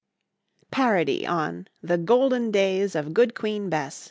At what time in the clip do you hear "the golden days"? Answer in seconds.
1.83-2.95